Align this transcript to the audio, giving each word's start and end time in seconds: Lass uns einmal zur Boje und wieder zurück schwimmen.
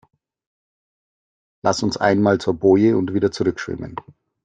Lass 1.61 1.83
uns 1.83 1.95
einmal 1.95 2.39
zur 2.39 2.55
Boje 2.55 2.97
und 2.97 3.13
wieder 3.13 3.31
zurück 3.31 3.59
schwimmen. 3.59 3.97